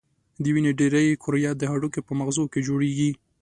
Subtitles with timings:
[0.41, 3.11] د وینې ډېری کرویات د هډوکو په مغزو کې جوړیږي.